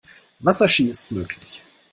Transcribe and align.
Wasserski 0.39 0.89
ist 0.89 1.11
möglich. 1.11 1.61